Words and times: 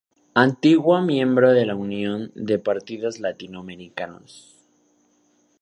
Antiguo 0.43 0.99
miembro 1.03 1.51
de 1.51 1.67
la 1.67 1.75
Unión 1.75 2.31
de 2.33 2.57
Partidos 2.57 3.19
Latinoamericanos. 3.19 4.55